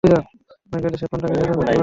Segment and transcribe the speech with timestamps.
[0.03, 1.79] ওখানে গেলে সে পান্ডাকে নিয়ন্ত্রণ করতে পারবে না।